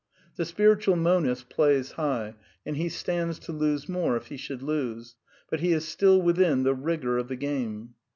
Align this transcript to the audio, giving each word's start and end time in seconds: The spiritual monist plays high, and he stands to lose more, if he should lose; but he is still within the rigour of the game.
The 0.35 0.45
spiritual 0.45 0.95
monist 0.95 1.47
plays 1.51 1.91
high, 1.91 2.33
and 2.65 2.75
he 2.75 2.89
stands 2.89 3.37
to 3.37 3.51
lose 3.51 3.87
more, 3.87 4.17
if 4.17 4.29
he 4.29 4.37
should 4.37 4.63
lose; 4.63 5.15
but 5.51 5.59
he 5.59 5.73
is 5.73 5.87
still 5.87 6.19
within 6.19 6.63
the 6.63 6.73
rigour 6.73 7.19
of 7.19 7.27
the 7.27 7.35
game. 7.35 7.93